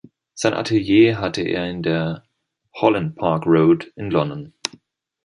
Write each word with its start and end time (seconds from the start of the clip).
Sein 0.33 0.55
Atelier 0.55 1.19
hatte 1.19 1.43
er 1.43 1.69
in 1.69 1.83
der 1.83 2.23
"Holland 2.73 3.15
Park 3.17 3.45
Road" 3.45 3.91
in 3.95 4.09
London. 4.09 4.51